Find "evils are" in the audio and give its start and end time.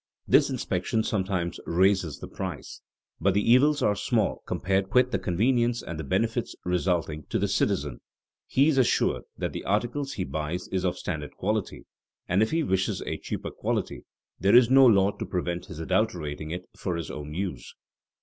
3.51-3.95